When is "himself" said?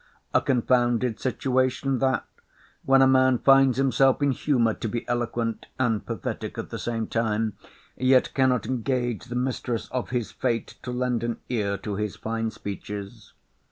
3.77-4.19